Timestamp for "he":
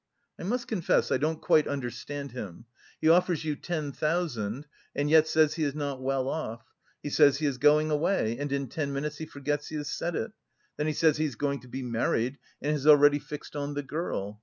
2.99-3.07, 5.53-5.63, 7.03-7.11, 7.37-7.45, 9.19-9.27, 9.67-9.75, 10.87-10.93, 11.17-11.25